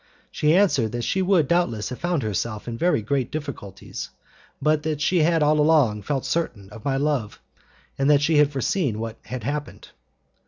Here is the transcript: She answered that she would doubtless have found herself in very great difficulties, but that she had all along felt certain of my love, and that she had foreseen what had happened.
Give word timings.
She 0.31 0.55
answered 0.55 0.93
that 0.93 1.03
she 1.03 1.21
would 1.21 1.47
doubtless 1.47 1.89
have 1.89 1.99
found 1.99 2.23
herself 2.23 2.67
in 2.67 2.75
very 2.75 3.03
great 3.03 3.29
difficulties, 3.29 4.09
but 4.59 4.81
that 4.81 4.99
she 4.99 5.19
had 5.19 5.43
all 5.43 5.59
along 5.59 6.01
felt 6.01 6.25
certain 6.25 6.71
of 6.71 6.83
my 6.83 6.97
love, 6.97 7.39
and 7.99 8.09
that 8.09 8.23
she 8.23 8.37
had 8.37 8.51
foreseen 8.51 8.97
what 8.97 9.17
had 9.25 9.43
happened. 9.43 9.89